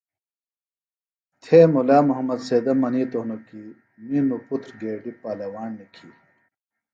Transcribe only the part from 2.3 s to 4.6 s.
سیدہ منِیتوۡ ہِنوۡ کی می نوۡ